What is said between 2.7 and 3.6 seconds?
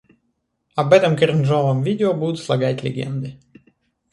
легенды.